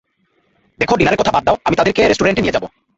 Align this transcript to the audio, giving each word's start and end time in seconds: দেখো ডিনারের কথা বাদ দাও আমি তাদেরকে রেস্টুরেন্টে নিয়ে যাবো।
দেখো 0.79 0.93
ডিনারের 0.99 1.19
কথা 1.21 1.33
বাদ 1.35 1.43
দাও 1.45 1.55
আমি 1.65 1.75
তাদেরকে 1.75 2.01
রেস্টুরেন্টে 2.01 2.43
নিয়ে 2.43 2.55
যাবো। 2.55 2.67